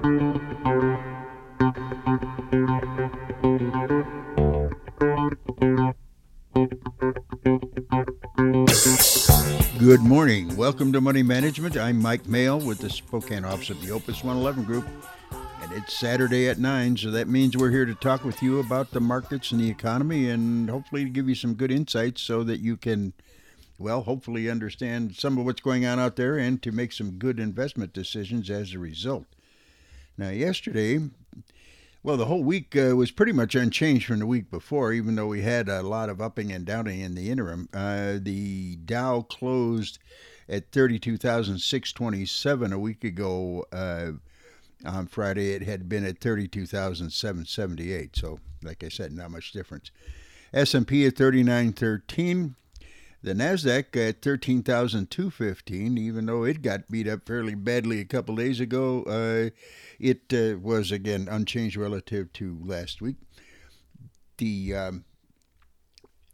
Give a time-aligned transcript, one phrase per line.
[0.00, 0.10] Good
[10.02, 10.56] morning.
[10.56, 11.76] Welcome to Money Management.
[11.76, 14.86] I'm Mike Maehl with the Spokane office of the Opus 111 Group.
[15.32, 18.92] And it's Saturday at 9, so that means we're here to talk with you about
[18.92, 22.60] the markets and the economy and hopefully to give you some good insights so that
[22.60, 23.14] you can,
[23.78, 27.40] well, hopefully understand some of what's going on out there and to make some good
[27.40, 29.26] investment decisions as a result.
[30.18, 30.98] Now, yesterday,
[32.02, 35.28] well, the whole week uh, was pretty much unchanged from the week before, even though
[35.28, 37.68] we had a lot of upping and downing in the interim.
[37.72, 40.00] Uh, the Dow closed
[40.48, 43.64] at 32,627 a week ago.
[43.72, 44.10] Uh,
[44.84, 48.16] on Friday, it had been at 32,778.
[48.16, 49.92] So, like I said, not much difference.
[50.52, 52.56] S&P at 3913.
[53.20, 58.60] The Nasdaq at 13,215, even though it got beat up fairly badly a couple days
[58.60, 59.50] ago, uh,
[59.98, 63.16] it uh, was again unchanged relative to last week.
[64.36, 65.04] The um,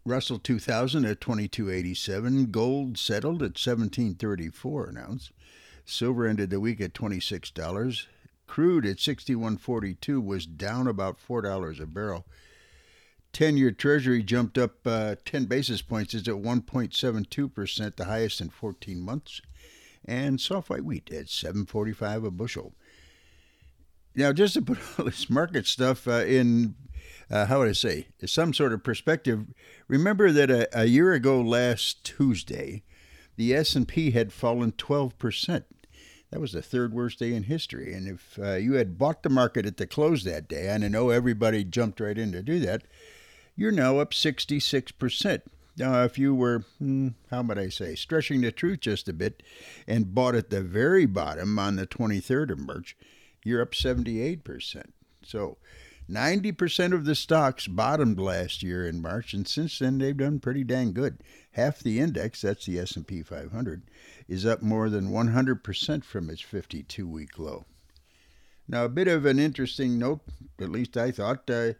[0.04, 5.32] Russell 2000 at 2287, gold settled at 1734 an ounce.
[5.86, 8.06] Silver ended the week at $26.
[8.46, 12.26] Crude at 61.42 was down about $4 a barrel.
[13.34, 18.48] 10 year Treasury jumped up uh, 10 basis points, is at 1.72%, the highest in
[18.48, 19.42] 14 months.
[20.06, 22.74] And soft white wheat at 7.45 a bushel.
[24.14, 26.76] Now, just to put all this market stuff uh, in,
[27.30, 29.46] uh, how would I say, some sort of perspective,
[29.88, 32.84] remember that a, a year ago last Tuesday,
[33.36, 35.64] the S&P had fallen 12%.
[36.30, 37.92] That was the third worst day in history.
[37.94, 40.88] And if uh, you had bought the market at the close that day, and I
[40.88, 42.82] know everybody jumped right in to do that,
[43.56, 45.42] you're now up 66%.
[45.76, 49.42] Now, if you were, hmm, how might I say, stretching the truth just a bit
[49.88, 52.96] and bought at the very bottom on the 23rd of March,
[53.44, 54.84] you're up 78%.
[55.24, 55.58] So
[56.08, 60.62] 90% of the stocks bottomed last year in March, and since then they've done pretty
[60.62, 61.18] dang good.
[61.52, 63.82] Half the index, that's the S&P 500,
[64.28, 67.64] is up more than 100% from its 52-week low.
[68.68, 70.20] Now, a bit of an interesting note,
[70.60, 71.72] at least I thought, uh,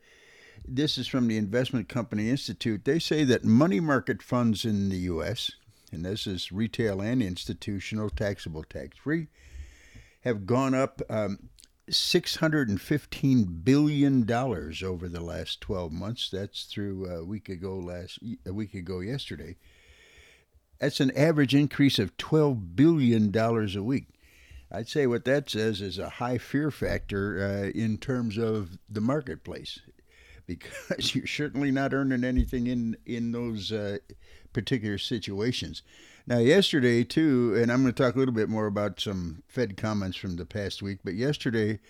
[0.67, 2.85] this is from the Investment Company Institute.
[2.85, 5.53] They say that money market funds in the U.S.,
[5.93, 9.29] and this is retail and institutional, taxable, tax free,
[10.23, 11.51] have gone up um,
[11.91, 16.31] $615 billion over the last 12 months.
[16.31, 19.57] That's through a week ago last a week ago yesterday.
[20.81, 24.09] That's an average increase of $12 billion a week.
[24.73, 29.01] I'd say what that says is a high fear factor uh, in terms of the
[29.01, 29.81] marketplace
[30.47, 33.99] because you're certainly not earning anything in in those uh,
[34.53, 35.83] particular situations.
[36.27, 39.77] Now, yesterday too, and I'm going to talk a little bit more about some Fed
[39.77, 41.01] comments from the past week.
[41.05, 41.81] But yesterday,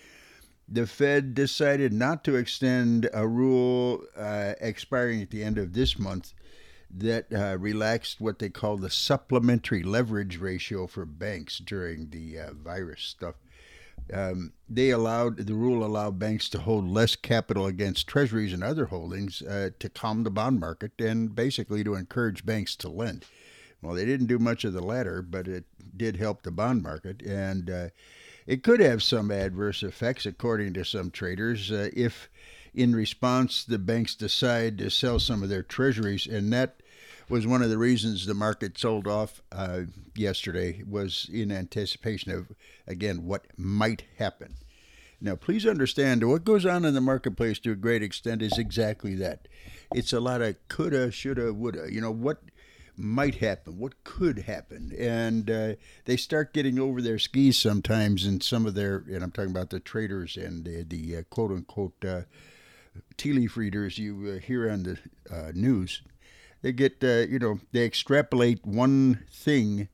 [0.68, 5.98] the Fed decided not to extend a rule uh, expiring at the end of this
[5.98, 6.32] month
[6.90, 12.52] that uh, relaxed what they call the supplementary leverage ratio for banks during the uh,
[12.52, 13.34] virus stuff
[14.12, 18.86] um, they allowed the rule allowed banks to hold less capital against treasuries and other
[18.86, 23.24] holdings uh, to calm the bond market and basically to encourage banks to lend.
[23.80, 25.64] Well, they didn't do much of the latter, but it
[25.96, 27.88] did help the bond market, and uh,
[28.46, 32.30] it could have some adverse effects, according to some traders, uh, if
[32.74, 36.80] in response the banks decide to sell some of their treasuries, and that
[37.28, 39.82] was one of the reasons the market sold off uh,
[40.14, 42.52] yesterday was in anticipation of
[42.86, 44.56] again what might happen.
[45.20, 49.14] Now, please understand what goes on in the marketplace to a great extent is exactly
[49.16, 49.48] that.
[49.94, 51.90] It's a lot of coulda, shoulda, woulda.
[51.90, 52.42] You know what
[52.96, 55.74] might happen, what could happen, and uh,
[56.04, 58.26] they start getting over their skis sometimes.
[58.26, 61.52] In some of their, and I'm talking about the traders and the, the uh, quote
[61.52, 62.22] unquote uh,
[63.16, 64.98] tea leaf readers you uh, hear on the
[65.34, 66.02] uh, news
[66.64, 69.88] they get uh, you know they extrapolate one thing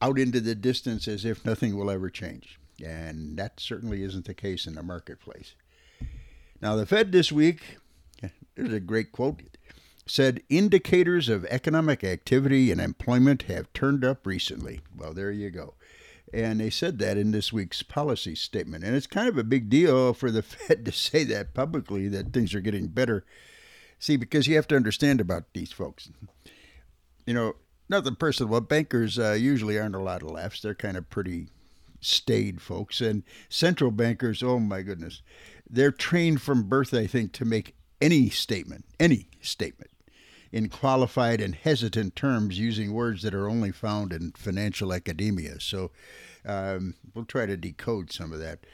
[0.00, 2.60] out into the distance as if nothing will ever change.
[2.84, 5.54] And that certainly isn't the case in the marketplace.
[6.60, 7.78] Now the fed this week
[8.54, 9.42] there's a great quote
[10.06, 14.82] said indicators of economic activity and employment have turned up recently.
[14.96, 15.74] Well there you go.
[16.32, 18.84] And they said that in this week's policy statement.
[18.84, 22.32] And it's kind of a big deal for the fed to say that publicly that
[22.32, 23.24] things are getting better
[24.02, 26.10] See, because you have to understand about these folks.
[27.24, 27.54] You know,
[27.88, 30.60] nothing personal, but bankers uh, usually aren't a lot of laughs.
[30.60, 31.46] They're kind of pretty
[32.00, 33.00] staid folks.
[33.00, 35.22] And central bankers, oh my goodness,
[35.70, 39.92] they're trained from birth, I think, to make any statement, any statement,
[40.50, 45.60] in qualified and hesitant terms using words that are only found in financial academia.
[45.60, 45.92] So
[46.44, 48.66] um, we'll try to decode some of that.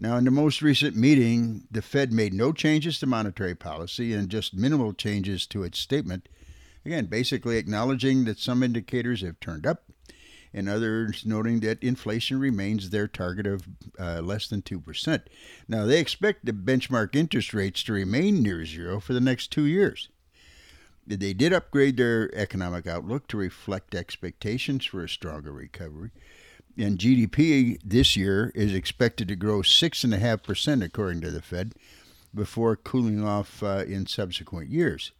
[0.00, 4.28] Now, in the most recent meeting, the Fed made no changes to monetary policy and
[4.28, 6.28] just minimal changes to its statement.
[6.84, 9.84] Again, basically acknowledging that some indicators have turned up
[10.54, 13.68] and others noting that inflation remains their target of
[13.98, 15.22] uh, less than 2%.
[15.66, 19.66] Now, they expect the benchmark interest rates to remain near zero for the next two
[19.66, 20.08] years.
[21.06, 26.10] They did upgrade their economic outlook to reflect expectations for a stronger recovery
[26.78, 31.74] and GDP this year is expected to grow 6.5%, according to the Fed,
[32.34, 35.12] before cooling off uh, in subsequent years.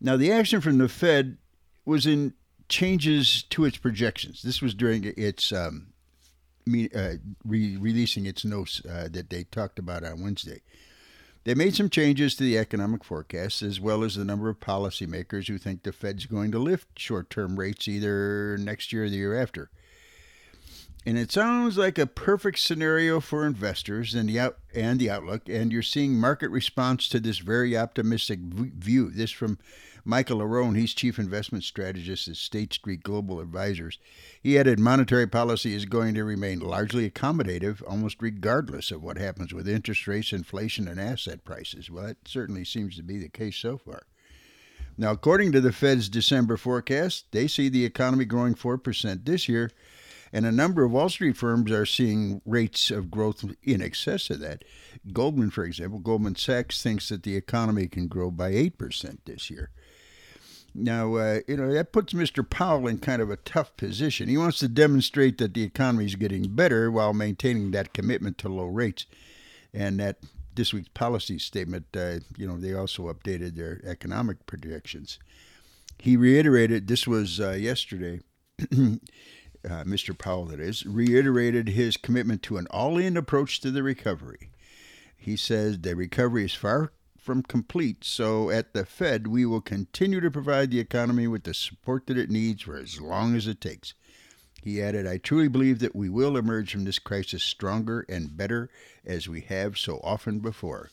[0.00, 1.38] Now, the action from the Fed
[1.84, 2.34] was in
[2.68, 4.42] changes to its projections.
[4.42, 5.88] This was during its um,
[6.68, 7.14] uh,
[7.44, 10.62] re- releasing its notes uh, that they talked about on Wednesday.
[11.44, 15.48] They made some changes to the economic forecast, as well as the number of policymakers
[15.48, 19.16] who think the Fed's going to lift short term rates either next year or the
[19.16, 19.70] year after
[21.06, 25.48] and it sounds like a perfect scenario for investors and the out and the outlook
[25.48, 29.10] and you're seeing market response to this very optimistic view.
[29.10, 29.58] This from
[30.04, 33.98] michael Arone, he's chief investment strategist at state street global advisors.
[34.42, 39.54] He added monetary policy is going to remain largely accommodative almost regardless of what happens
[39.54, 41.90] with interest rates inflation and asset prices.
[41.90, 44.02] Well that certainly seems to be the case so far.
[44.98, 49.70] Now according to the fed's december forecast they see the economy growing 4% this year
[50.32, 54.40] and a number of Wall Street firms are seeing rates of growth in excess of
[54.40, 54.64] that.
[55.12, 59.70] Goldman, for example, Goldman Sachs thinks that the economy can grow by 8% this year.
[60.72, 62.48] Now, uh, you know, that puts Mr.
[62.48, 64.28] Powell in kind of a tough position.
[64.28, 68.48] He wants to demonstrate that the economy is getting better while maintaining that commitment to
[68.48, 69.06] low rates.
[69.74, 70.18] And that
[70.54, 75.18] this week's policy statement, uh, you know, they also updated their economic projections.
[75.98, 78.20] He reiterated, this was uh, yesterday,
[79.64, 80.16] uh, Mr.
[80.16, 84.50] Powell, that is, reiterated his commitment to an all in approach to the recovery.
[85.16, 90.20] He says the recovery is far from complete, so at the Fed, we will continue
[90.20, 93.60] to provide the economy with the support that it needs for as long as it
[93.60, 93.94] takes.
[94.62, 98.70] He added, I truly believe that we will emerge from this crisis stronger and better
[99.04, 100.90] as we have so often before.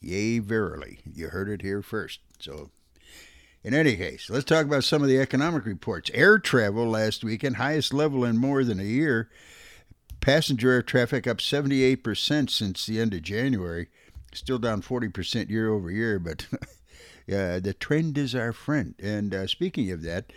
[0.00, 0.98] Yea, verily.
[1.04, 2.20] You heard it here first.
[2.38, 2.70] So
[3.64, 6.10] in any case, let's talk about some of the economic reports.
[6.12, 9.30] Air travel last weekend, highest level in more than a year.
[10.20, 13.88] Passenger air traffic up 78% since the end of January.
[14.34, 18.94] Still down 40% year over year, but uh, the trend is our friend.
[19.02, 20.30] And uh, speaking of that,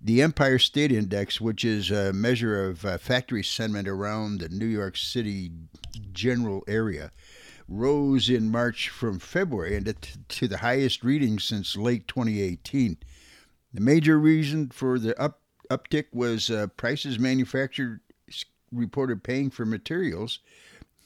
[0.00, 4.66] the Empire State Index, which is a measure of uh, factory sentiment around the New
[4.66, 5.50] York City
[6.12, 7.12] general area,
[7.68, 9.94] rose in March from February and
[10.28, 12.96] to the highest reading since late 2018.
[13.74, 18.00] The major reason for the up, uptick was uh, prices manufacturers
[18.72, 20.40] reported paying for materials.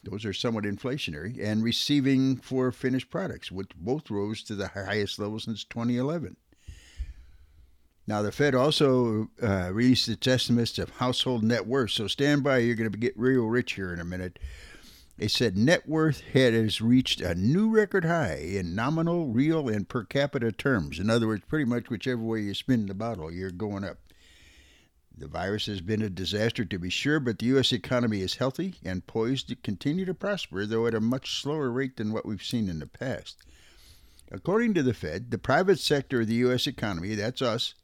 [0.04, 5.18] Those are somewhat inflationary, and receiving for finished products, which both rose to the highest
[5.18, 6.36] level since 2011.
[8.06, 12.58] Now, the Fed also uh, released its estimates of household net worth, so stand by,
[12.58, 14.40] you're going to get real rich here in a minute.
[15.18, 20.04] They said net worth has reached a new record high in nominal, real, and per
[20.04, 20.98] capita terms.
[20.98, 23.98] In other words, pretty much whichever way you spin the bottle, you're going up.
[25.16, 27.72] The virus has been a disaster to be sure, but the U.S.
[27.72, 31.96] economy is healthy and poised to continue to prosper, though at a much slower rate
[31.98, 33.36] than what we've seen in the past.
[34.30, 36.66] According to the Fed, the private sector of the U.S.
[36.66, 37.74] economy, that's us,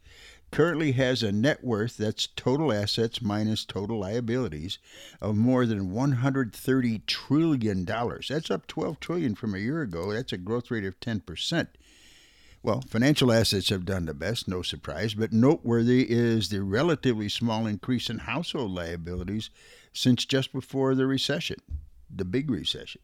[0.50, 4.78] currently has a net worth that's total assets minus total liabilities
[5.21, 8.28] of more than 130 trillion dollars.
[8.28, 10.12] That's up 12 trillion from a year ago.
[10.12, 11.69] That's a growth rate of 10%.
[12.62, 17.67] Well, financial assets have done the best, no surprise, but noteworthy is the relatively small
[17.67, 19.50] increase in household liabilities
[19.93, 21.59] since just before the recession,
[22.11, 23.02] the big recession.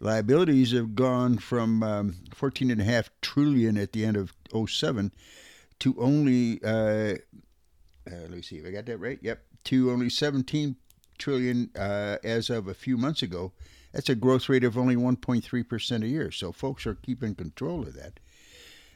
[0.00, 4.34] Liabilities have gone from um, 14.5 trillion at the end of
[4.68, 5.12] 07
[5.82, 7.16] to only uh,
[8.06, 9.18] uh, let me see if I got that right.
[9.20, 10.76] Yep, to only 17
[11.18, 13.52] trillion uh, as of a few months ago.
[13.92, 16.30] That's a growth rate of only 1.3 percent a year.
[16.30, 18.20] So folks are keeping control of that.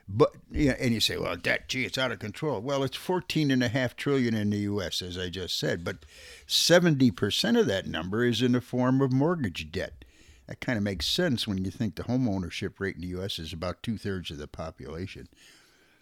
[0.08, 2.60] But yeah, and you say, well, that gee, it's out of control.
[2.60, 6.06] Well, it's 14 and a half trillion in the U.S., as I just said, but
[6.46, 10.04] 70 percent of that number is in the form of mortgage debt.
[10.46, 13.40] That kind of makes sense when you think the home ownership rate in the U.S.
[13.40, 15.26] is about two thirds of the population.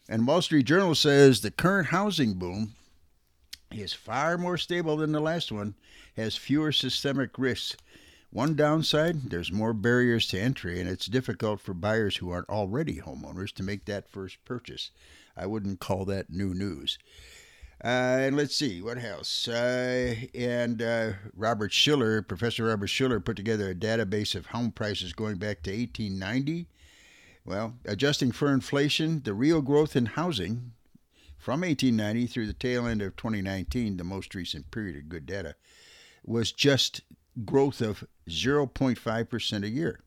[0.08, 2.74] And Wall Street Journal says the current housing boom
[3.70, 5.74] is far more stable than the last one,
[6.16, 7.76] has fewer systemic risks.
[8.30, 12.96] One downside, there's more barriers to entry, and it's difficult for buyers who aren't already
[12.96, 14.90] homeowners to make that first purchase.
[15.36, 16.98] I wouldn't call that new news.
[17.82, 19.46] Uh, and let's see what else.
[19.46, 25.12] Uh, and uh, Robert Shiller, Professor Robert Shiller, put together a database of home prices
[25.12, 26.66] going back to 1890.
[27.46, 30.72] Well, adjusting for inflation, the real growth in housing
[31.36, 35.54] from 1890 through the tail end of 2019, the most recent period of good data,
[36.24, 37.02] was just
[37.44, 40.00] growth of 0.5% a year.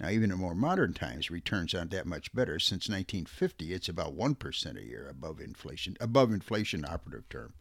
[0.00, 2.58] Now, even in more modern times, returns aren't that much better.
[2.58, 7.52] Since 1950, it's about 1% a year above inflation, above inflation operative term.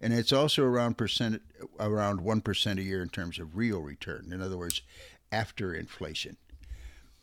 [0.00, 1.42] And it's also around percent
[1.78, 4.30] around 1% a year in terms of real return.
[4.32, 4.80] In other words,
[5.30, 6.36] after inflation.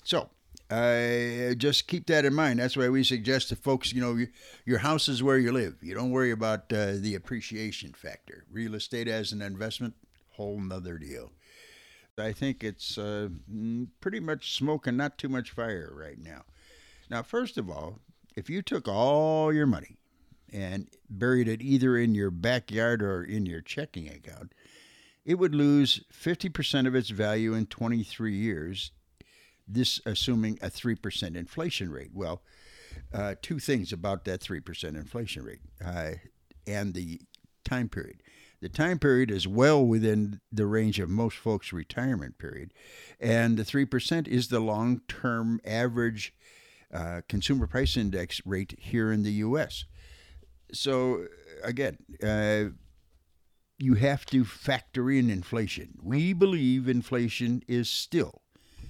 [0.04, 0.30] So,
[0.70, 2.60] uh, just keep that in mind.
[2.60, 4.26] That's why we suggest to folks, you know,
[4.66, 5.76] your house is where you live.
[5.82, 8.46] You don't worry about uh, the appreciation factor.
[8.52, 9.94] Real estate as an investment,
[10.32, 11.32] whole nother deal.
[12.18, 16.44] I think it's uh, mm, pretty much smoke and not too much fire right now.
[17.10, 18.00] Now, first of all,
[18.36, 19.98] if you took all your money
[20.52, 24.54] and buried it either in your backyard or in your checking account,
[25.26, 28.92] it would lose 50% of its value in 23 years,
[29.68, 32.12] this assuming a 3% inflation rate.
[32.14, 32.42] Well,
[33.14, 36.12] uh, two things about that 3% inflation rate uh,
[36.68, 37.22] and the
[37.64, 38.22] time period.
[38.62, 42.74] The time period is well within the range of most folks' retirement period,
[43.20, 46.34] and the 3% is the long term average
[46.94, 49.86] uh, consumer price index rate here in the U.S.
[50.72, 51.26] So,
[51.64, 52.76] again, uh,
[53.78, 55.98] you have to factor in inflation.
[56.02, 58.42] We believe inflation is still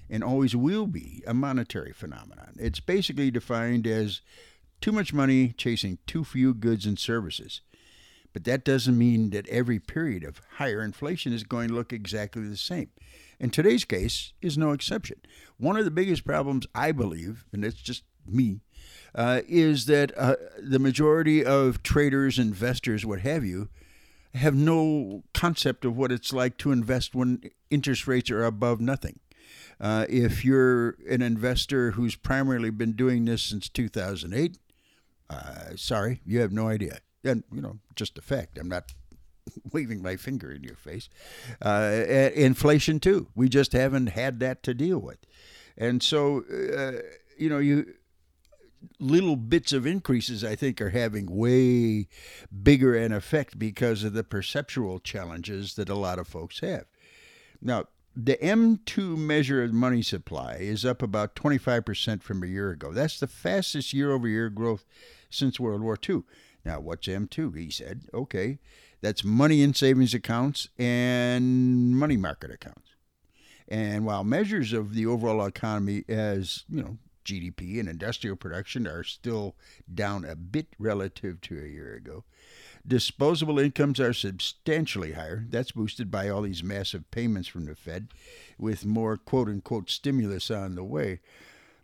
[0.10, 2.56] and always will be a monetary phenomenon.
[2.58, 4.22] It's basically defined as
[4.82, 7.62] too much money chasing too few goods and services.
[8.34, 12.48] But that doesn't mean that every period of higher inflation is going to look exactly
[12.48, 12.90] the same.
[13.40, 15.22] And today's case is no exception.
[15.58, 18.60] One of the biggest problems, I believe, and it's just me,
[19.14, 23.70] uh, is that uh, the majority of traders, investors, what have you,
[24.34, 29.20] have no concept of what it's like to invest when interest rates are above nothing.
[29.80, 34.58] Uh, if you're an investor who's primarily been doing this since 2008,
[35.30, 38.58] uh, sorry, you have no idea and you know, just a fact.
[38.58, 38.94] I'm not
[39.74, 41.10] waving my finger in your face.
[41.62, 42.04] Uh,
[42.36, 43.28] inflation too.
[43.36, 45.20] We just haven't had that to deal with,
[45.78, 47.02] and so uh,
[47.38, 47.96] you know you
[49.00, 52.08] little bits of increases I think are having way
[52.64, 56.86] bigger an effect because of the perceptual challenges that a lot of folks have.
[57.62, 62.94] Now, the M2 measure of money supply is up about 25% from a year ago.
[62.94, 64.86] That's the fastest year over year growth
[65.30, 66.24] since World War II.
[66.64, 67.58] Now, what's M2?
[67.58, 68.60] He said, okay,
[69.02, 72.96] that's money in savings accounts and money market accounts.
[73.68, 79.04] And while measures of the overall economy as, you know, GDP and industrial production are
[79.04, 79.56] still
[79.94, 82.24] down a bit relative to a year ago,
[82.88, 85.46] disposable incomes are substantially higher.
[85.50, 88.10] That's boosted by all these massive payments from the Fed
[88.58, 91.22] with more quote unquote stimulus on the way.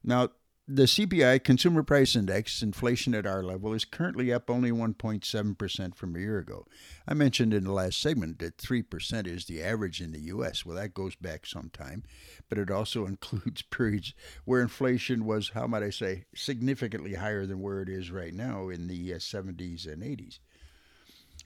[0.03, 0.29] Now,
[0.67, 6.15] the CPI, Consumer Price Index, inflation at our level, is currently up only 1.7% from
[6.15, 6.65] a year ago.
[7.05, 10.65] I mentioned in the last segment that 3% is the average in the U.S.
[10.65, 12.03] Well, that goes back some time,
[12.48, 14.13] but it also includes periods
[14.46, 18.70] where inflation was, how might I say, significantly higher than where it is right now
[18.70, 20.39] in the uh, 70s and 80s.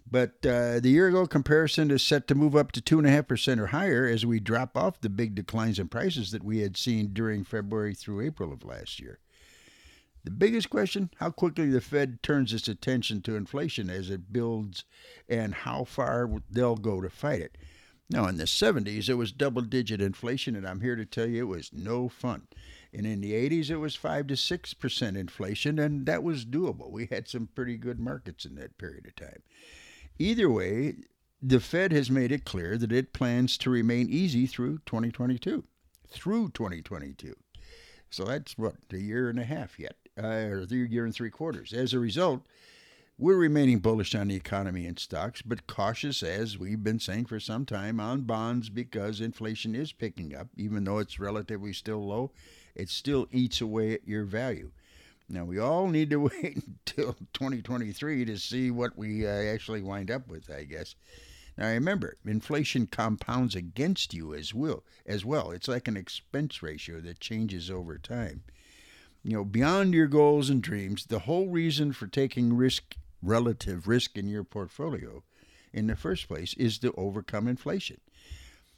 [0.10, 4.06] But uh, the year ago comparison is set to move up to 2.5% or higher
[4.06, 7.96] as we drop off the big declines in prices that we had seen during February
[7.96, 9.20] through April of last year.
[10.24, 14.84] The biggest question how quickly the Fed turns its attention to inflation as it builds
[15.28, 17.58] and how far they'll go to fight it.
[18.10, 21.42] Now, in the 70s, it was double digit inflation, and I'm here to tell you
[21.42, 22.48] it was no fun.
[22.94, 26.92] And in the 80s, it was 5 to 6% inflation, and that was doable.
[26.92, 29.42] We had some pretty good markets in that period of time.
[30.18, 30.96] Either way,
[31.42, 35.64] the Fed has made it clear that it plans to remain easy through 2022.
[36.08, 37.36] Through 2022.
[38.10, 41.30] So that's what, a year and a half yet, uh, or a year and three
[41.30, 41.74] quarters.
[41.74, 42.44] As a result,
[43.18, 47.40] we're remaining bullish on the economy and stocks, but cautious, as we've been saying for
[47.40, 50.48] some time, on bonds because inflation is picking up.
[50.56, 52.32] Even though it's relatively still low,
[52.74, 54.72] it still eats away at your value.
[55.28, 60.12] Now, we all need to wait until 2023 to see what we uh, actually wind
[60.12, 60.96] up with, I guess.
[61.58, 64.84] Now, remember, inflation compounds against you as well.
[65.06, 68.44] As well, it's like an expense ratio that changes over time.
[69.24, 74.18] You know, beyond your goals and dreams, the whole reason for taking risk, relative risk
[74.18, 75.24] in your portfolio,
[75.74, 78.02] in the first place, is to overcome inflation.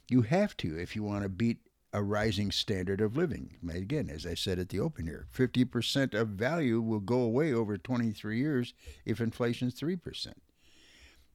[0.08, 1.58] You have to if you want to beat
[1.92, 3.56] a rising standard of living.
[3.68, 7.78] Again, as I said at the open here, 50% of value will go away over
[7.78, 10.34] 23 years if inflation is 3%.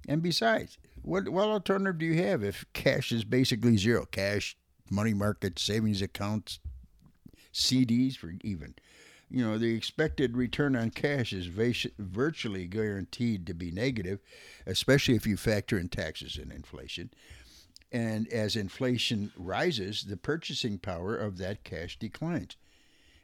[0.08, 4.06] And besides, what what alternative do you have if cash is basically zero?
[4.06, 4.58] Cash,
[4.90, 6.60] money market, savings accounts,
[7.54, 8.76] CDs for even.
[9.30, 14.20] You know, the expected return on cash is virtually guaranteed to be negative,
[14.68, 17.10] especially if you factor in taxes and inflation.
[17.94, 22.58] And as inflation rises, the purchasing power of that cash declines.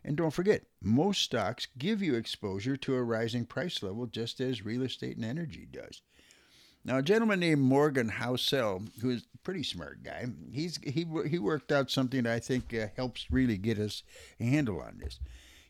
[0.04, 4.64] And don't forget, most stocks give you exposure to a rising price level just as
[4.64, 6.02] real estate and energy does.
[6.86, 11.38] Now, a gentleman named Morgan Housel, who is a pretty smart guy, he's he he
[11.38, 14.04] worked out something that I think uh, helps really get us
[14.40, 15.20] a handle on this.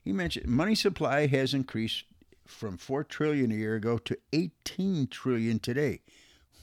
[0.04, 2.04] He mentioned money supply has increased
[2.46, 6.02] from 4 trillion a year ago to 18 trillion today.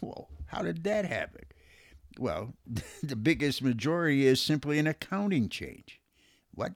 [0.01, 1.45] Well, how did that happen?
[2.19, 2.55] Well,
[3.03, 6.01] the biggest majority is simply an accounting change.
[6.55, 6.73] What?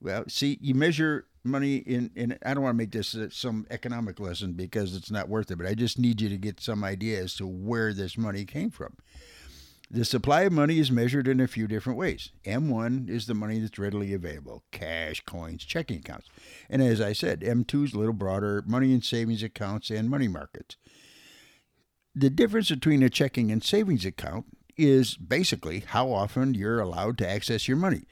[0.00, 4.20] Well, see, you measure money in, in I don't want to make this some economic
[4.20, 7.20] lesson because it's not worth it, but I just need you to get some idea
[7.22, 8.96] as to where this money came from.
[9.92, 12.30] The supply of money is measured in a few different ways.
[12.44, 16.28] M1 is the money that's readily available cash, coins, checking accounts.
[16.68, 20.28] And as I said, M2 is a little broader money and savings accounts and money
[20.28, 20.76] markets.
[22.14, 24.46] The difference between a checking and savings account
[24.80, 28.02] is basically how often you're allowed to access your money.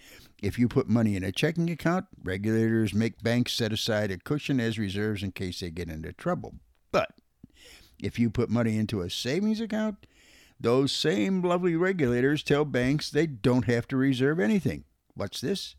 [0.43, 4.61] If you put money in a checking account, regulators make banks set aside a cushion
[4.61, 6.55] as reserves in case they get into trouble.
[6.93, 7.11] But
[8.01, 10.07] if you put money into a savings account,
[10.61, 14.85] those same lovely regulators tell banks they don't have to reserve anything.
[15.15, 15.75] What's this?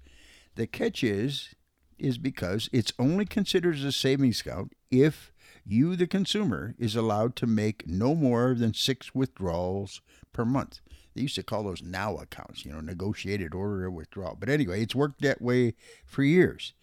[0.56, 1.56] The catch is
[1.98, 5.34] is because it's only considered as a savings account if
[5.66, 10.02] you the consumer is allowed to make no more than 6 withdrawals
[10.34, 10.82] per month.
[11.16, 14.38] They used to call those now accounts, you know, negotiated order of withdrawal.
[14.40, 15.74] But anyway, it's worked that way
[16.06, 16.74] for years.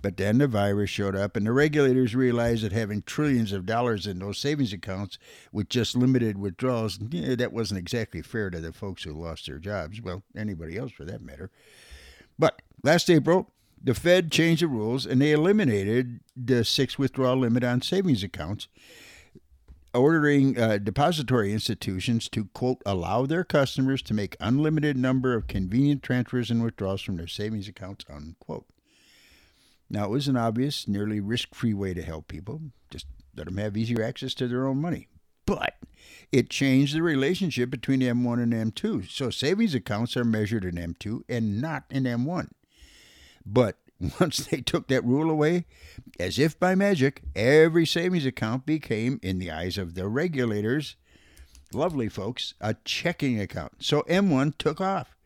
[0.00, 4.06] But then the virus showed up, and the regulators realized that having trillions of dollars
[4.06, 5.18] in those savings accounts
[5.50, 9.58] with just limited withdrawals, yeah, that wasn't exactly fair to the folks who lost their
[9.58, 10.02] jobs.
[10.02, 11.50] Well, anybody else for that matter.
[12.38, 13.50] But last April,
[13.84, 18.66] the Fed changed the rules and they eliminated the six withdrawal limit on savings accounts
[19.92, 26.02] ordering uh, depository institutions to quote allow their customers to make unlimited number of convenient
[26.02, 28.66] transfers and withdrawals from their savings accounts unquote.
[29.90, 33.76] Now it was an obvious nearly risk-free way to help people just let them have
[33.76, 35.08] easier access to their own money.
[35.46, 35.74] But
[36.32, 41.20] it changed the relationship between m1 and m2 so savings accounts are measured in m2
[41.28, 42.48] and not in m1
[43.44, 43.76] but
[44.20, 45.66] Once they took that rule away,
[46.18, 50.96] as if by magic, every savings account became, in the eyes of the regulators,
[51.72, 53.72] lovely folks, a checking account.
[53.78, 55.16] So M1 took off.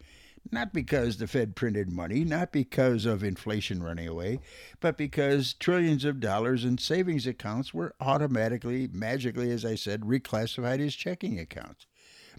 [0.50, 4.40] Not because the Fed printed money, not because of inflation running away,
[4.80, 10.80] but because trillions of dollars in savings accounts were automatically, magically, as I said, reclassified
[10.80, 11.86] as checking accounts.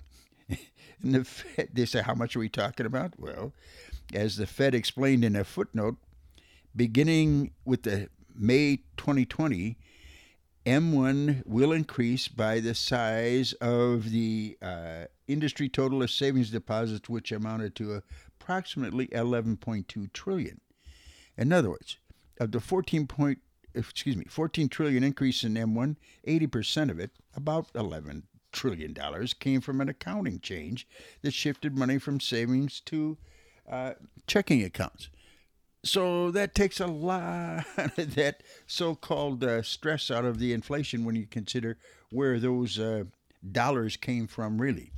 [0.50, 3.14] and the Fed, they say, how much are we talking about?
[3.20, 3.54] Well,
[4.14, 5.98] as the Fed explained in a footnote,
[6.76, 9.78] beginning with the May 2020,
[10.66, 17.32] M1 will increase by the size of the uh, industry total of savings deposits, which
[17.32, 18.02] amounted to
[18.40, 20.62] approximately 11.2 trillion.
[21.38, 21.98] In other words,
[22.40, 23.40] of the 14 point,
[23.74, 25.96] excuse me, 14 trillion increase in M1,
[26.28, 30.88] 80% of it, about 11 trillion dollars, came from an accounting change
[31.22, 33.18] that shifted money from savings to
[34.28, 35.10] checking accounts.
[35.84, 41.16] So that takes a lot of that so-called uh, stress out of the inflation when
[41.16, 41.78] you consider
[42.12, 43.06] where those uh,
[43.52, 44.92] dollars came from, really.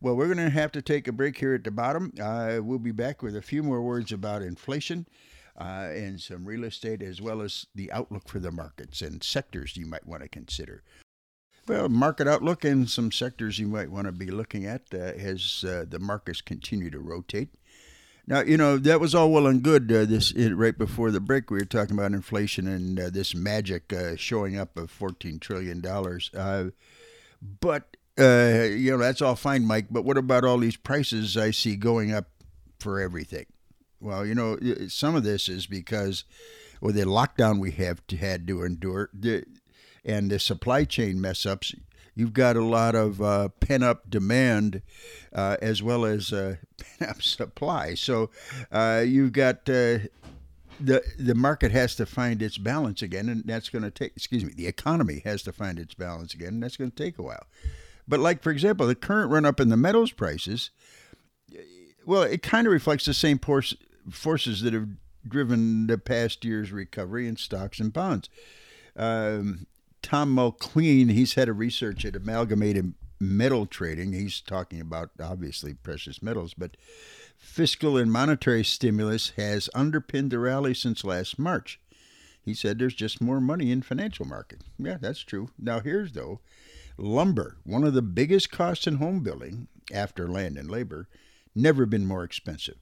[0.00, 2.12] Well, we're going to have to take a break here at the bottom.
[2.20, 5.06] Uh, we'll be back with a few more words about inflation
[5.58, 9.76] uh, and some real estate, as well as the outlook for the markets and sectors
[9.76, 10.82] you might want to consider.
[11.68, 15.64] Well, market outlook and some sectors you might want to be looking at uh, as
[15.66, 17.54] uh, the markets continue to rotate.
[18.26, 19.90] Now, you know, that was all well and good.
[19.90, 23.92] Uh, this right before the break, we were talking about inflation and uh, this magic
[23.92, 25.84] uh, showing up of $14 trillion.
[25.86, 26.70] Uh,
[27.60, 29.86] but, uh, you know, that's all fine, Mike.
[29.90, 32.28] But what about all these prices I see going up
[32.78, 33.46] for everything?
[34.00, 36.24] Well, you know, some of this is because
[36.80, 39.44] with the lockdown we have to, had to endure the,
[40.04, 41.74] and the supply chain mess ups,
[42.14, 44.82] you've got a lot of uh, pent up demand
[45.32, 46.56] uh, as well as uh,
[46.98, 47.94] pent up supply.
[47.94, 48.30] So
[48.70, 50.08] uh, you've got uh,
[50.78, 54.12] the the market has to find its balance again, and that's going to take.
[54.16, 57.18] Excuse me, the economy has to find its balance again, and that's going to take
[57.18, 57.46] a while.
[58.08, 60.70] But like for example, the current run up in the metals prices,
[62.06, 64.88] well, it kind of reflects the same forces that have
[65.28, 68.28] driven the past year's recovery in stocks and bonds.
[68.96, 69.66] Um,
[70.02, 74.12] Tom Mulqueen, he's head of research at Amalgamated Metal Trading.
[74.12, 76.76] He's talking about obviously precious metals, but
[77.36, 81.80] fiscal and monetary stimulus has underpinned the rally since last March.
[82.42, 84.62] He said there's just more money in financial market.
[84.78, 85.50] Yeah, that's true.
[85.58, 86.40] Now here's though,
[86.96, 91.08] lumber, one of the biggest costs in home building after land and labor,
[91.54, 92.76] never been more expensive.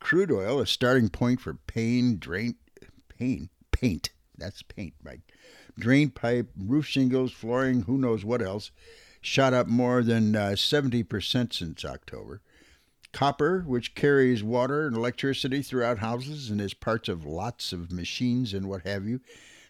[0.00, 2.56] Crude oil, a starting point for pain, drain,
[3.08, 4.10] pain, paint.
[4.36, 5.20] That's paint, Mike.
[5.78, 8.70] Drain pipe, roof shingles, flooring, who knows what else,
[9.20, 12.40] shot up more than uh, 70% since October.
[13.12, 18.54] Copper, which carries water and electricity throughout houses and is parts of lots of machines
[18.54, 19.20] and what have you,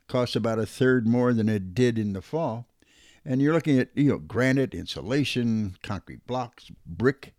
[0.07, 2.67] costs about a third more than it did in the fall.
[3.25, 7.35] And you're looking at you know granite, insulation, concrete blocks, brick.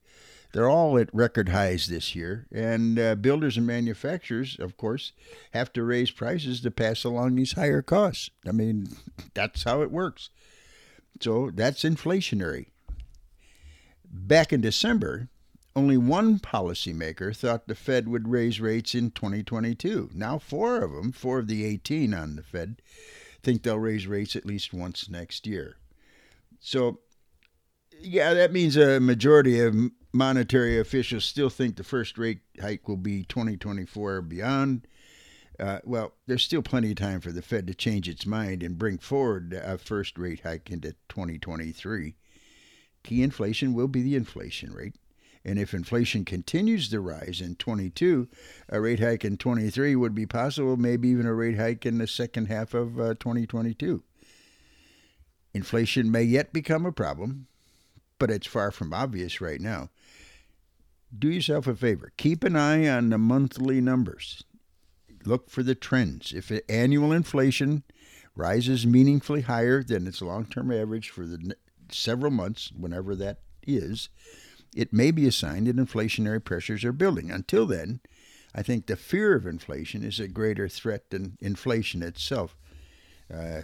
[0.54, 5.12] They're all at record highs this year, and uh, builders and manufacturers, of course,
[5.52, 8.30] have to raise prices to pass along these higher costs.
[8.48, 8.88] I mean,
[9.34, 10.30] that's how it works.
[11.20, 12.68] So that's inflationary.
[14.06, 15.30] Back in December,
[15.76, 20.12] only one policymaker thought the Fed would raise rates in 2022.
[20.14, 22.80] Now, four of them, four of the 18 on the Fed,
[23.42, 25.78] think they'll raise rates at least once next year.
[26.60, 27.00] So,
[28.00, 29.74] yeah, that means a majority of
[30.14, 34.88] monetary officials still think the first rate hike will be 2024 or beyond.
[35.60, 38.78] Uh, well, there's still plenty of time for the Fed to change its mind and
[38.78, 42.16] bring forward a first rate hike into 2023.
[43.04, 44.96] Key inflation will be the inflation rate.
[45.46, 48.30] And if inflation continues to rise in 22,
[48.70, 52.08] a rate hike in 23 would be possible, maybe even a rate hike in the
[52.08, 54.02] second half of uh, 2022.
[55.54, 57.48] Inflation may yet become a problem,
[58.18, 59.90] but it's far from obvious right now.
[61.18, 62.12] Do yourself a favor.
[62.18, 64.44] Keep an eye on the monthly numbers.
[65.26, 66.34] Look for the trends.
[66.34, 67.84] If annual inflation
[68.36, 71.56] rises meaningfully higher than its long term average for the
[71.92, 74.10] several months, whenever that is,
[74.76, 77.32] it may be a sign that inflationary pressures are building.
[77.32, 78.00] Until then,
[78.56, 82.56] I think the fear of inflation is a greater threat than inflation itself.
[83.34, 83.62] Uh,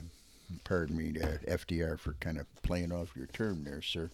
[0.64, 4.10] pardon me, uh, FDR, for kind of playing off your term there, sir.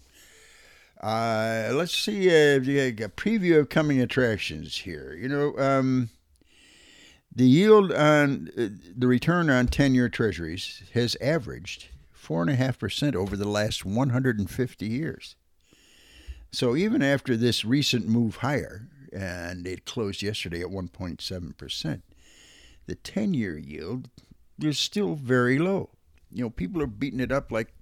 [1.01, 5.13] Uh, let's see a preview of coming attractions here.
[5.19, 6.09] You know, um,
[7.35, 13.47] the yield on uh, the return on 10 year treasuries has averaged 4.5% over the
[13.47, 15.35] last 150 years.
[16.51, 22.01] So even after this recent move higher, and it closed yesterday at 1.7%,
[22.87, 24.09] the 10 year yield
[24.61, 25.89] is still very low.
[26.31, 27.73] You know, people are beating it up like,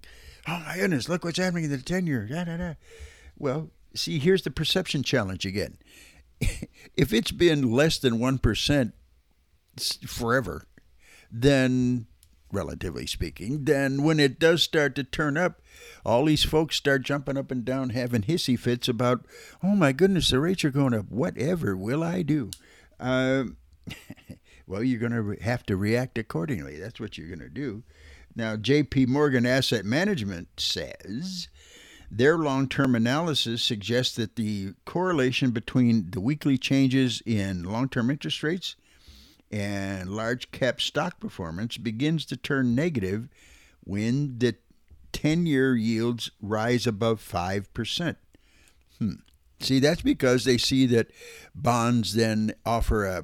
[0.48, 2.28] oh my goodness, look what's happening in the tenure.
[2.28, 2.74] Da, da, da.
[3.38, 5.78] Well, see, here's the perception challenge again.
[6.98, 8.92] if it's been less than 1%
[10.08, 10.68] forever,
[11.32, 12.08] then
[12.52, 15.62] relatively speaking, then when it does start to turn up,
[16.06, 19.26] all these folks start jumping up and down having hissy fits about,
[19.64, 21.10] oh my goodness, the rates are going up.
[21.10, 22.52] Whatever will I do?
[23.00, 23.46] Uh,
[24.68, 26.80] well, you're going to have to react accordingly.
[26.80, 27.84] That's what you're going to do.
[28.36, 31.48] Now, JP Morgan Asset Management says
[32.10, 38.10] their long term analysis suggests that the correlation between the weekly changes in long term
[38.10, 38.76] interest rates
[39.52, 43.30] and large cap stock performance begins to turn negative
[43.84, 44.56] when the
[45.12, 48.15] 10 year yields rise above 5%.
[48.98, 49.12] Hmm.
[49.60, 51.12] See, that's because they see that
[51.54, 53.24] bonds then offer a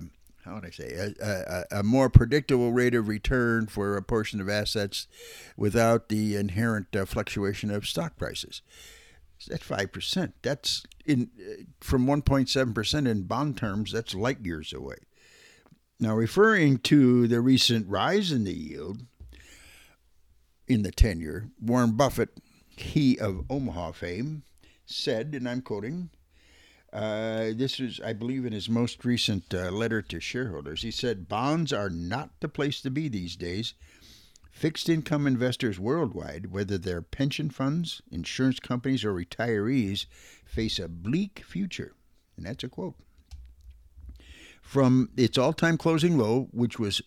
[0.50, 4.42] how would I say a, a, a, more predictable rate of return for a portion
[4.42, 5.08] of assets
[5.56, 8.64] without the inherent uh, fluctuation of stock prices.
[9.48, 10.34] That's five percent.
[10.42, 13.92] That's in uh, from one point seven percent in bond terms.
[13.92, 14.98] That's light years away.
[16.00, 19.02] Now, referring to the recent rise in the yield
[20.68, 22.30] in the tenure, Warren Buffett,
[22.70, 24.44] he of Omaha fame,
[24.86, 26.10] said, and I'm quoting,
[26.91, 30.82] uh, this is, I believe, in his most recent uh, letter to shareholders.
[30.82, 33.73] He said, Bonds are not the place to be these days.
[34.52, 40.06] Fixed income investors worldwide, whether they're pension funds, insurance companies, or retirees,
[40.43, 41.93] face a bleak future.
[42.36, 42.95] And that's a quote
[44.69, 47.02] from its all time closing low, which was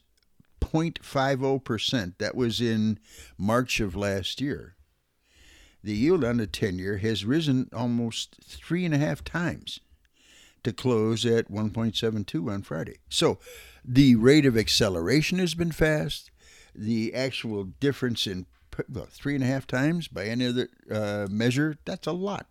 [0.60, 2.14] 0.50%.
[2.18, 2.98] That was in
[3.38, 4.74] March of last year.
[5.84, 9.80] The yield on the 10 year has risen almost three and a half times
[10.62, 12.98] to close at 1.72 on Friday.
[13.08, 13.38] So
[13.84, 16.30] the rate of acceleration has been fast.
[16.74, 18.46] The actual difference in
[18.88, 22.46] well, three and a half times by any other uh, measure, that's a lot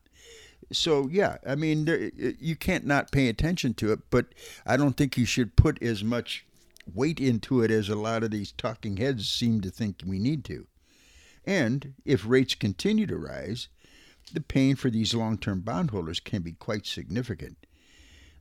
[0.71, 4.27] so yeah, I mean, there, you can't not pay attention to it, but
[4.65, 6.45] I don't think you should put as much
[6.93, 10.43] weight into it as a lot of these talking heads seem to think we need
[10.45, 10.67] to.
[11.45, 13.67] And if rates continue to rise,
[14.34, 17.65] the pain for these long term bondholders can be quite significant.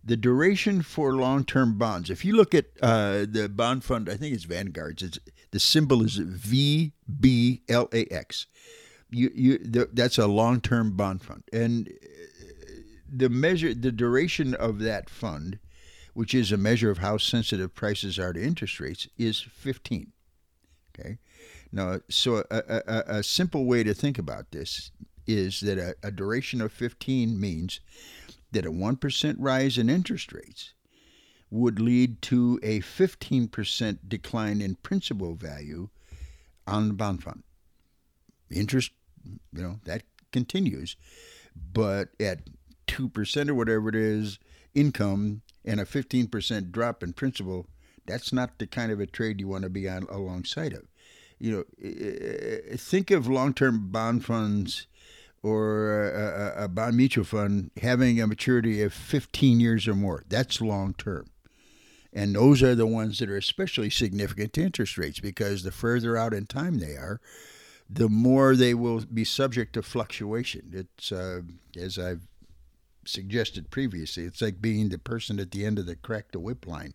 [0.03, 4.17] The duration for long term bonds, if you look at uh, the bond fund, I
[4.17, 5.19] think it's Vanguard's, it's,
[5.51, 6.87] the symbol is VBLAX.
[9.11, 11.43] You, you, the, that's a long term bond fund.
[11.53, 11.93] And uh,
[13.13, 15.59] the measure, the duration of that fund,
[16.15, 20.13] which is a measure of how sensitive prices are to interest rates, is 15.
[20.99, 21.19] Okay.
[21.73, 24.91] Now, so a, a, a simple way to think about this
[25.27, 27.81] is that a, a duration of 15 means
[28.53, 30.75] that a 1% rise in interest rates
[31.51, 35.89] would lead to a 15% decline in principal value
[36.67, 37.43] on the bond fund.
[38.51, 38.91] Interest,
[39.25, 40.03] you know, that
[40.33, 40.97] continues,
[41.73, 42.41] but at
[42.87, 44.39] 2% or whatever it is,
[44.75, 47.67] income and a 15% drop in principal,
[48.07, 50.83] that's not the kind of a trade you want to be on alongside of.
[51.41, 54.87] You know, think of long-term bond funds
[55.43, 60.23] or a, a, bond mutual fund having a maturity of 15 years or more.
[60.29, 61.31] That's long term.
[62.13, 66.17] And those are the ones that are especially significant to interest rates because the further
[66.17, 67.21] out in time they are,
[67.89, 70.71] the more they will be subject to fluctuation.
[70.73, 71.43] It's, uh,
[71.81, 72.27] as I've
[73.07, 76.67] suggested previously, it's like being the person at the end of the crack the whip
[76.67, 76.95] line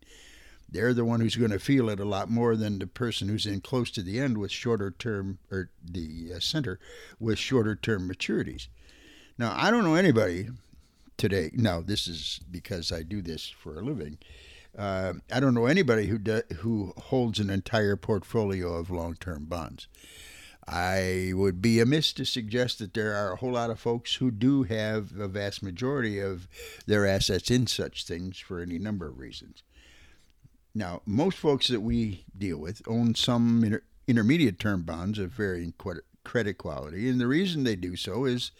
[0.69, 3.45] they're the one who's going to feel it a lot more than the person who's
[3.45, 6.80] in close to the end with shorter term or the uh, center
[7.19, 8.67] with shorter term maturities.
[9.38, 10.49] Now, I don't know anybody
[11.17, 11.51] today.
[11.54, 14.17] Now, this is because I do this for a living.
[14.78, 19.88] Uh, I don't know anybody who do, who holds an entire portfolio of long-term bonds.
[20.67, 24.32] I would be amiss to suggest that there are a whole lot of folks who
[24.32, 26.47] do have a vast majority of
[26.88, 29.63] their assets in such things for any number of reasons.
[30.78, 35.74] Now, most folks that we deal with own some inter- intermediate term bonds of varying
[36.26, 38.52] credit quality, and the reason they do so is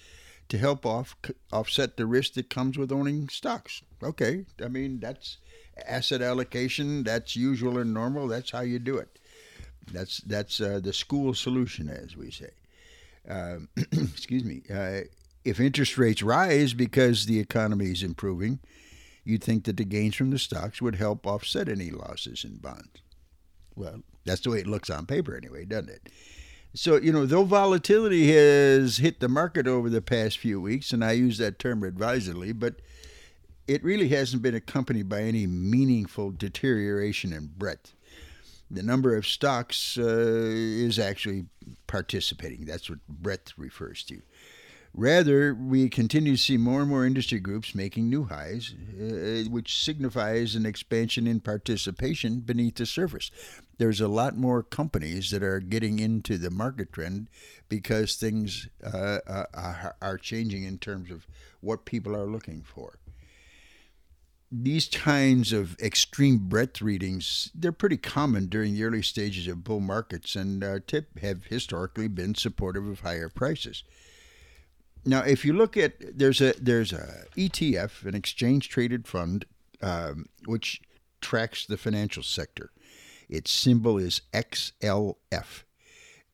[0.48, 1.16] to help off
[1.52, 3.82] offset the risk that comes with owning stocks.
[4.02, 5.38] Okay, I mean that's
[5.86, 7.04] asset allocation.
[7.04, 8.30] That's usual and normal.
[8.30, 9.20] That's how you do it.
[9.92, 12.52] That's that's uh, the school solution, as we say.
[13.30, 13.58] Uh,
[13.92, 14.64] excuse me.
[14.74, 15.02] Uh,
[15.44, 18.60] if interest rates rise because the economy is improving,
[19.26, 23.02] you'd think that the gains from the stocks would help offset any losses in bonds.
[23.76, 26.10] Well, that's the way it looks on paper anyway, doesn't it?
[26.74, 31.04] So, you know, though volatility has hit the market over the past few weeks, and
[31.04, 32.76] I use that term advisedly, but
[33.68, 37.94] it really hasn't been accompanied by any meaningful deterioration in breadth.
[38.70, 41.46] The number of stocks uh, is actually
[41.88, 42.66] participating.
[42.66, 44.22] That's what breadth refers to.
[44.98, 49.84] Rather, we continue to see more and more industry groups making new highs, uh, which
[49.84, 53.30] signifies an expansion in participation beneath the surface.
[53.78, 57.28] There's a lot more companies that are getting into the market trend
[57.68, 61.28] because things uh, uh, are changing in terms of
[61.60, 62.98] what people are looking for.
[64.50, 69.82] These kinds of extreme breadth readings, they're pretty common during the early stages of bull
[69.82, 73.84] markets and uh, tip have historically been supportive of higher prices.
[75.06, 79.46] Now, if you look at there's a there's a ETF, an exchange traded fund,
[79.82, 80.82] um, which
[81.22, 82.72] tracks the financial sector.
[83.28, 85.64] Its symbol is XLF,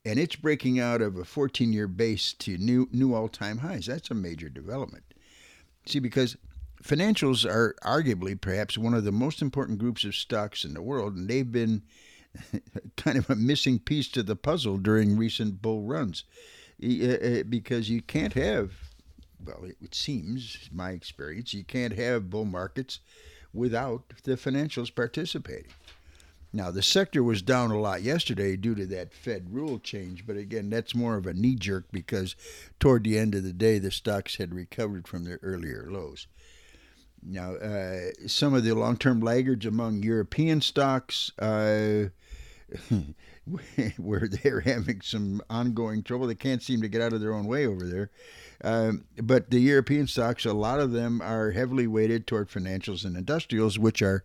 [0.04, 3.86] and it's breaking out of a 14-year base to new new all-time highs.
[3.86, 5.04] That's a major development.
[5.86, 6.36] See, because
[6.82, 11.16] financials are arguably perhaps one of the most important groups of stocks in the world,
[11.16, 11.82] and they've been
[12.96, 16.24] kind of a missing piece to the puzzle during recent bull runs.
[17.48, 18.72] Because you can't have,
[19.44, 22.98] well, it seems, my experience, you can't have bull markets
[23.54, 25.70] without the financials participating.
[26.52, 30.36] Now, the sector was down a lot yesterday due to that Fed rule change, but
[30.36, 32.36] again, that's more of a knee jerk because
[32.78, 36.26] toward the end of the day, the stocks had recovered from their earlier lows.
[37.22, 42.08] Now, uh, some of the long term laggards among European stocks, uh,
[43.96, 46.26] where they're having some ongoing trouble.
[46.26, 48.10] They can't seem to get out of their own way over there.
[48.64, 53.16] Um, but the European stocks, a lot of them are heavily weighted toward financials and
[53.16, 54.24] industrials, which are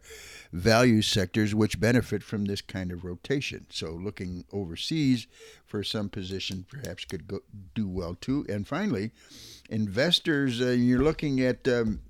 [0.53, 3.65] value sectors which benefit from this kind of rotation.
[3.69, 5.27] So looking overseas
[5.65, 7.39] for some position perhaps could go,
[7.73, 8.45] do well too.
[8.47, 9.11] And finally,
[9.69, 12.01] investors, uh, you're looking at um,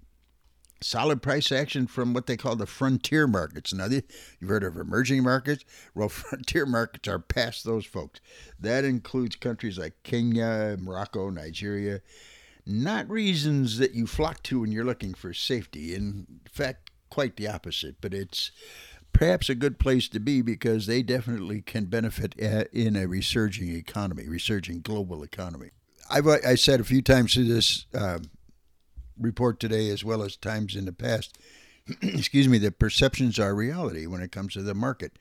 [0.81, 3.73] solid price action from what they call the frontier markets.
[3.73, 5.63] Now, you've heard of emerging markets?
[5.95, 8.19] Well, frontier markets are past those folks.
[8.59, 12.01] That includes countries like Kenya, Morocco, Nigeria.
[12.65, 15.95] Not reasons that you flock to when you're looking for safety.
[15.95, 17.95] In fact, quite the opposite.
[18.01, 18.51] But it's
[19.13, 24.27] perhaps a good place to be because they definitely can benefit in a resurging economy,
[24.27, 25.71] resurging global economy.
[26.09, 28.19] I've I said a few times to this uh,
[29.19, 31.37] report today, as well as times in the past,
[32.01, 35.13] excuse me, that perceptions are reality when it comes to the market.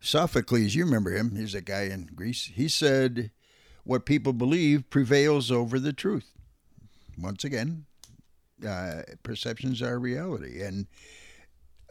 [0.00, 2.50] Sophocles, you remember him, he's a guy in Greece.
[2.54, 3.30] He said,
[3.84, 6.30] What people believe prevails over the truth.
[7.18, 7.86] Once again,
[8.66, 10.62] uh, perceptions are reality.
[10.62, 10.86] And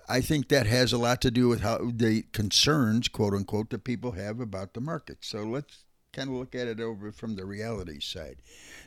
[0.07, 3.83] I think that has a lot to do with how the concerns, quote unquote, that
[3.83, 5.19] people have about the market.
[5.21, 5.83] So let's
[6.13, 8.37] kind of look at it over from the reality side.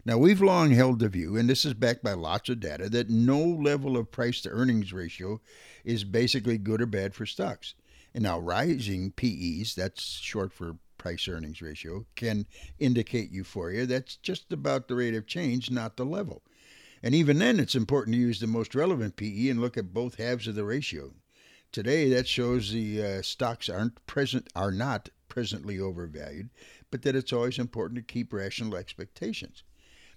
[0.04, 3.10] Now, we've long held the view, and this is backed by lots of data, that
[3.10, 5.40] no level of price to earnings ratio
[5.84, 7.74] is basically good or bad for stocks.
[8.14, 12.46] And now, rising PEs, that's short for price earnings ratio, can
[12.78, 13.84] indicate euphoria.
[13.84, 16.42] That's just about the rate of change, not the level.
[17.02, 20.16] And even then, it's important to use the most relevant PE and look at both
[20.16, 21.12] halves of the ratio.
[21.72, 26.48] Today, that shows the uh, stocks aren't present are not presently overvalued,
[26.96, 29.64] but that it's always important to keep rational expectations.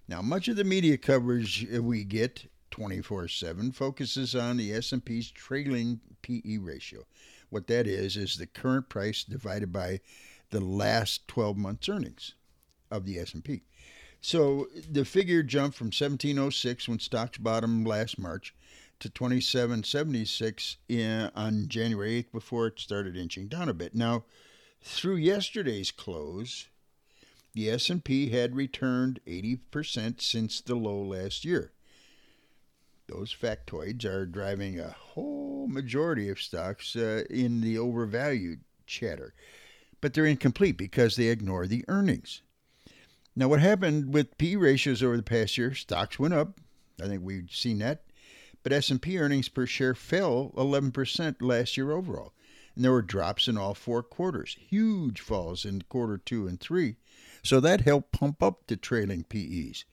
[0.08, 6.56] Now, much of the media coverage we get 24/7 focuses on the S&P's trailing PE
[6.56, 7.06] ratio.
[7.50, 10.00] What that is is the current price divided by
[10.52, 12.36] the last 12 months earnings
[12.89, 13.63] of the S&P.
[14.22, 18.56] So the figure jumped from 1706 when stocks bottomed last March
[19.00, 23.94] to 2776 in, on January 8th before it started inching down a bit.
[23.94, 24.24] Now,
[24.82, 26.68] through yesterday's close,
[27.54, 31.72] the S&P had returned 80% since the low last year.
[33.08, 39.34] Those factoids are driving a whole majority of stocks uh, in the overvalued chatter.
[40.00, 42.42] But they're incomplete because they ignore the earnings.
[43.36, 45.74] Now, what happened with P ratios over the past year?
[45.74, 46.60] Stocks went up.
[47.02, 48.04] I think we've seen that.
[48.62, 52.34] But S&P earnings per share fell 11% last year overall.
[52.80, 54.56] And there were drops in all four quarters.
[54.58, 56.96] Huge falls in quarter 2 and 3.
[57.44, 59.84] So that helped pump up the trailing PEs.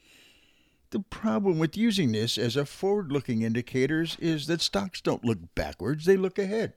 [0.90, 6.04] The problem with using this as a forward-looking indicators is that stocks don't look backwards,
[6.04, 6.74] they look ahead.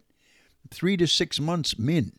[0.72, 2.13] 3 to 6 months min.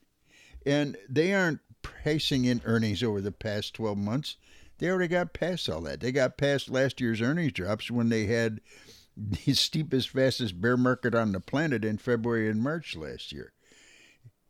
[0.64, 4.37] And they aren't pricing in earnings over the past 12 months.
[4.79, 5.98] They already got past all that.
[5.98, 8.61] They got past last year's earnings drops when they had
[9.16, 13.53] the steepest, fastest bear market on the planet in February and March last year.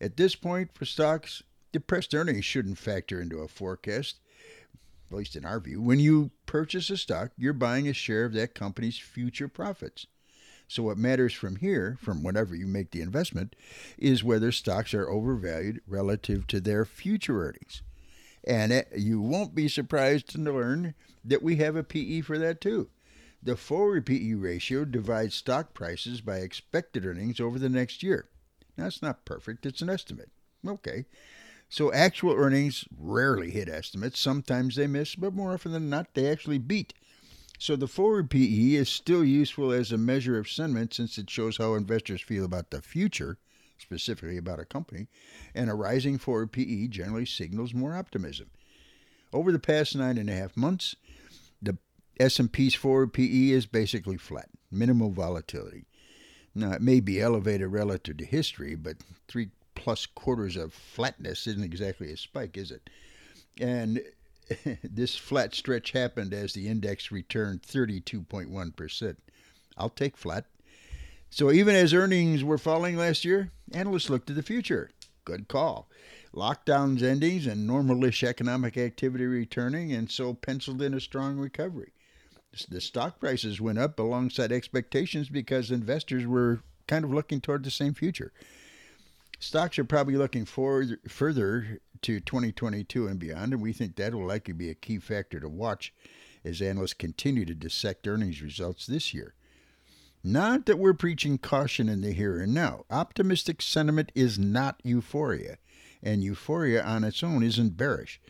[0.01, 4.19] At this point, for stocks, depressed earnings shouldn't factor into a forecast,
[5.11, 5.83] at least in our view.
[5.83, 10.07] When you purchase a stock, you're buying a share of that company's future profits.
[10.69, 13.57] So what matters from here, from whenever you make the investment,
[13.99, 17.83] is whether stocks are overvalued relative to their future earnings.
[18.45, 22.61] And eh, you won't be surprised to learn that we have a PE for that
[22.61, 22.89] too.
[23.43, 28.29] The forward PE ratio divides stock prices by expected earnings over the next year.
[28.77, 30.31] Now, it's not perfect, it's an estimate.
[30.67, 31.07] Okay.
[31.69, 34.19] So, actual earnings rarely hit estimates.
[34.19, 36.95] Sometimes they miss, but more often than not, they actually beat.
[37.61, 41.59] So the forward PE is still useful as a measure of sentiment since it shows
[41.59, 43.37] how investors feel about the future,
[43.77, 45.09] specifically about a company,
[45.55, 48.49] and a rising forward PE generally signals more optimism.
[49.31, 50.97] Over the past nine and a half months,
[51.61, 51.77] the
[52.19, 55.85] S&P's forward PE is basically flat, minimal volatility.
[56.55, 58.97] Now, it may be elevated relative to history, but
[59.29, 62.91] three plus quarters of flatness isn't exactly a spike, is it?
[63.61, 64.03] And
[64.83, 69.17] this flat stretch happened as the index returned 32.1%.
[69.77, 70.47] I'll take flat.
[71.31, 74.91] So even as earnings were falling last year, analysts looked to the future.
[75.25, 75.89] Good call.
[76.35, 81.93] Lockdowns ending and normalish economic activity returning, and so penciled in a strong recovery.
[82.69, 87.71] The stock prices went up alongside expectations because investors were kind of looking toward the
[87.71, 88.33] same future.
[89.39, 94.27] Stocks are probably looking forward further to 2022 and beyond, and we think that will
[94.27, 95.95] likely be a key factor to watch
[96.45, 99.35] as analysts continue to dissect earnings results this year.
[100.23, 102.85] Not that we're preaching caution in the here and now.
[102.91, 105.57] Optimistic sentiment is not euphoria,
[106.03, 108.21] and euphoria on its own isn't bearish.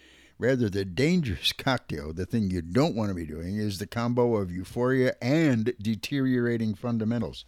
[0.41, 4.37] Rather, the dangerous cocktail, the thing you don't want to be doing, is the combo
[4.37, 7.45] of euphoria and deteriorating fundamentals.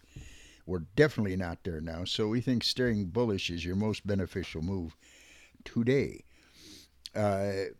[0.67, 4.95] We're definitely not there now, so we think staying bullish is your most beneficial move
[5.65, 6.23] today.
[7.15, 7.73] Uh,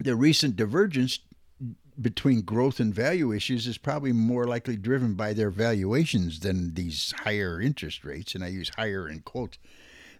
[0.00, 1.18] the recent divergence
[2.00, 7.12] between growth and value issues is probably more likely driven by their valuations than these
[7.24, 9.58] higher interest rates, and I use higher in quotes.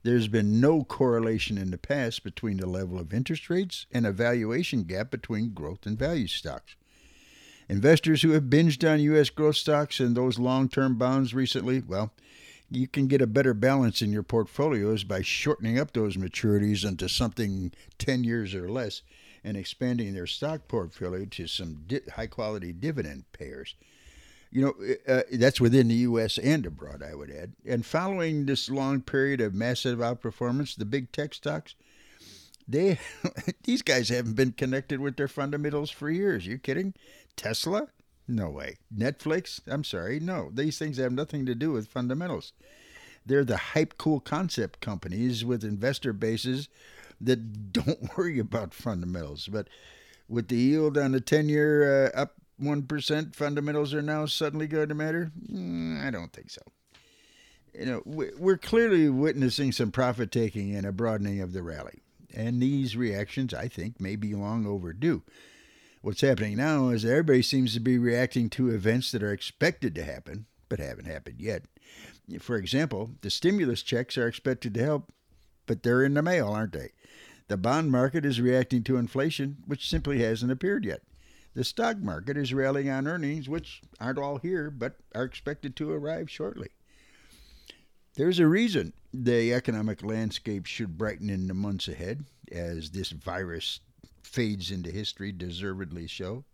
[0.06, 4.12] There's been no correlation in the past between the level of interest rates and a
[4.12, 6.76] valuation gap between growth and value stocks.
[7.68, 9.30] Investors who have binged on U.S.
[9.30, 12.12] growth stocks and those long term bonds recently, well,
[12.70, 17.08] you can get a better balance in your portfolios by shortening up those maturities into
[17.08, 19.02] something 10 years or less
[19.42, 23.74] and expanding their stock portfolio to some di- high quality dividend payers.
[24.50, 24.74] You know,
[25.08, 26.38] uh, that's within the U.S.
[26.38, 27.52] and abroad, I would add.
[27.66, 31.74] And following this long period of massive outperformance, the big tech stocks,
[32.68, 32.98] they
[33.64, 36.46] these guys haven't been connected with their fundamentals for years.
[36.46, 36.94] Are you kidding?
[37.36, 37.88] Tesla?
[38.28, 38.78] No way.
[38.96, 39.60] Netflix?
[39.66, 40.18] I'm sorry.
[40.18, 42.52] No, these things have nothing to do with fundamentals.
[43.24, 46.68] They're the hype cool concept companies with investor bases
[47.20, 49.48] that don't worry about fundamentals.
[49.48, 49.68] But
[50.28, 54.88] with the yield on the 10 year uh, up 1%, fundamentals are now suddenly going
[54.88, 55.30] to matter?
[55.50, 56.62] Mm, I don't think so.
[57.78, 62.00] You know, we're clearly witnessing some profit taking and a broadening of the rally.
[62.34, 65.22] And these reactions, I think, may be long overdue.
[66.00, 70.04] What's happening now is everybody seems to be reacting to events that are expected to
[70.04, 71.64] happen, but haven't happened yet.
[72.40, 75.12] For example, the stimulus checks are expected to help,
[75.66, 76.92] but they're in the mail, aren't they?
[77.48, 81.02] The bond market is reacting to inflation, which simply hasn't appeared yet.
[81.56, 85.90] The stock market is rallying on earnings, which aren't all here, but are expected to
[85.90, 86.68] arrive shortly.
[88.14, 93.80] There's a reason the economic landscape should brighten in the months ahead, as this virus
[94.22, 96.44] fades into history, deservedly so.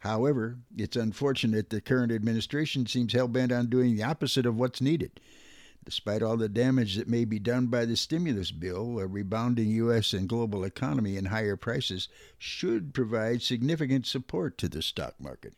[0.00, 4.82] However, it's unfortunate the current administration seems hell bent on doing the opposite of what's
[4.82, 5.18] needed.
[5.86, 10.12] Despite all the damage that may be done by the stimulus bill, a rebounding U.S.
[10.12, 12.08] and global economy and higher prices
[12.38, 15.54] should provide significant support to the stock market.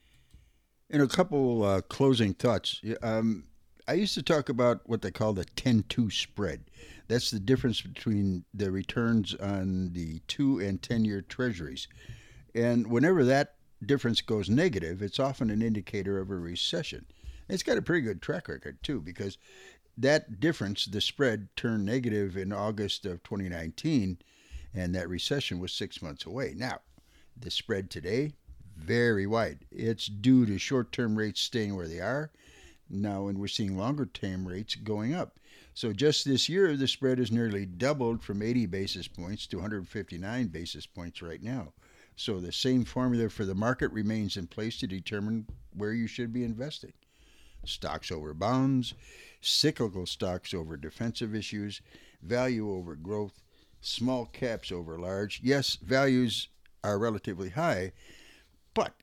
[0.90, 2.82] And a couple uh, closing thoughts.
[3.02, 3.44] Um,
[3.88, 6.64] I used to talk about what they call the 10 2 spread.
[7.08, 11.88] That's the difference between the returns on the two and 10 year treasuries.
[12.54, 13.54] And whenever that
[13.84, 17.06] difference goes negative, it's often an indicator of a recession.
[17.48, 19.38] It's got a pretty good track record, too, because
[19.98, 24.18] that difference, the spread, turned negative in August of 2019,
[24.72, 26.54] and that recession was six months away.
[26.56, 26.80] Now,
[27.36, 28.32] the spread today,
[28.76, 29.58] very wide.
[29.72, 32.30] It's due to short term rates staying where they are
[32.88, 35.38] now, and we're seeing longer term rates going up.
[35.74, 40.46] So just this year, the spread has nearly doubled from 80 basis points to 159
[40.46, 41.72] basis points right now.
[42.16, 46.32] So the same formula for the market remains in place to determine where you should
[46.32, 46.92] be investing
[47.64, 48.94] stocks over bonds,
[49.40, 51.80] cyclical stocks over defensive issues,
[52.22, 53.40] value over growth,
[53.80, 55.40] small caps over large.
[55.42, 56.48] Yes, values
[56.82, 57.92] are relatively high,
[58.74, 58.94] but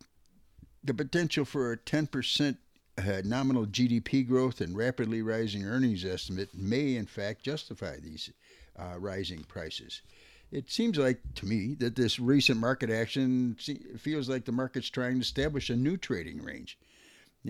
[0.84, 2.58] the potential for a 10%
[2.98, 8.32] uh, nominal GDP growth and rapidly rising earnings estimate may, in fact, justify these
[8.78, 10.02] uh, rising prices.
[10.52, 13.56] It seems like to me that this recent market action
[13.98, 16.78] feels like the market's trying to establish a new trading range.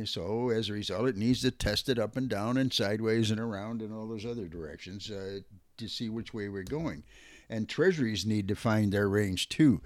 [0.04, 3.40] So as a result, it needs to test it up and down and sideways and
[3.40, 5.40] around and all those other directions uh,
[5.78, 7.04] to see which way we're going.
[7.50, 9.82] And treasuries need to find their range too.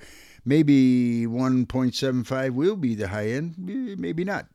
[0.46, 4.48] Maybe 1.75 will be the high end, maybe not.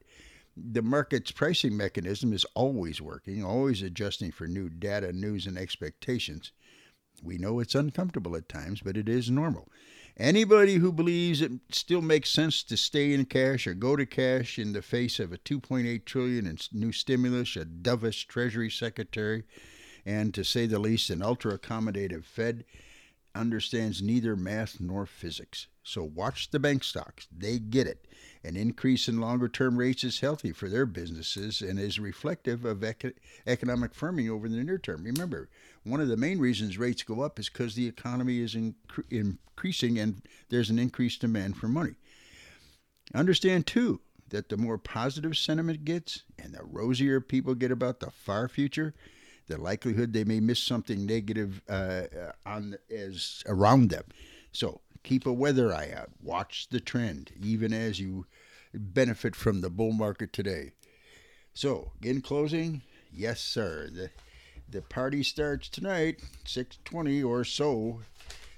[0.57, 6.53] The market's pricing mechanism is always working, always adjusting for new data, news, and expectations.
[7.23, 9.69] We know it's uncomfortable at times, but it is normal.
[10.17, 14.61] Anybody who believes it still makes sense to stay in cash or go to cash
[14.61, 19.43] in the face of a 2.8 trillion in new stimulus, a dovish Treasury Secretary,
[20.07, 22.65] and to say the least, an ultra accommodative Fed
[23.35, 25.67] understands neither math nor physics.
[25.83, 27.27] So watch the bank stocks.
[27.37, 28.07] They get it.
[28.45, 32.85] An increase in longer term rates is healthy for their businesses and is reflective of
[33.47, 35.03] economic firming over the near term.
[35.03, 35.49] Remember,
[35.85, 39.99] one of the main reasons rates go up is because the economy is incre- increasing
[39.99, 41.95] and there's an increased demand for money.
[43.15, 48.11] Understand, too, that the more positive sentiment gets and the rosier people get about the
[48.11, 48.95] far future,
[49.47, 52.05] the likelihood they may miss something negative uh
[52.47, 54.05] on as around them.
[54.53, 56.11] So keep a weather eye out.
[56.23, 58.27] Watch the trend, even as you
[58.73, 60.73] benefit from the bull market today.
[61.53, 62.83] So, in closing,
[63.13, 63.89] yes, sir.
[63.93, 64.11] The
[64.69, 68.01] the party starts tonight, 6:20 or so.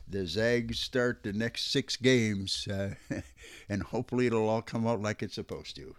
[0.08, 2.94] The Zags start the next six games, uh,
[3.68, 5.94] and hopefully it'll all come out like it's supposed to.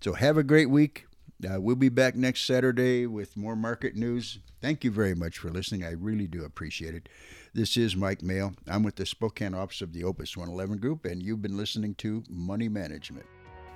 [0.00, 1.06] So have a great week.
[1.48, 4.38] Uh, we'll be back next Saturday with more market news.
[4.60, 5.84] Thank you very much for listening.
[5.84, 7.08] I really do appreciate it.
[7.52, 8.54] This is Mike Maehl.
[8.66, 12.22] I'm with the Spokane office of the Opus 111 Group, and you've been listening to
[12.30, 13.26] Money Management.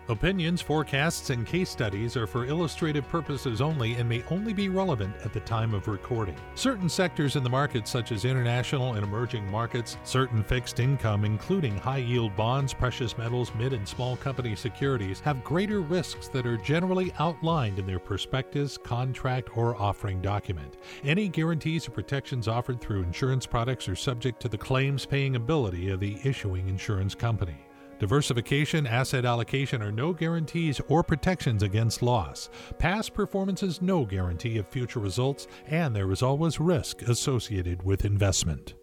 [0.08, 5.12] Opinions, forecasts, and case studies are for illustrative purposes only and may only be relevant
[5.24, 6.36] at the time of recording.
[6.54, 11.76] Certain sectors in the market, such as international and emerging markets, certain fixed income, including
[11.76, 16.56] high yield bonds, precious metals, mid and small company securities, have greater risks that are
[16.58, 20.76] generally outlined in their prospectus, contract, or offering document.
[21.02, 25.88] Any guarantees or protections offered through insurance products are subject to the claims paying ability
[25.88, 27.65] of the issuing insurance company.
[27.98, 32.50] Diversification, asset allocation are no guarantees or protections against loss.
[32.78, 38.04] Past performance is no guarantee of future results, and there is always risk associated with
[38.04, 38.74] investment.